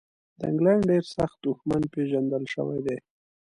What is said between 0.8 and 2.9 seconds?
ډېر سخت دښمن پېژندل شوی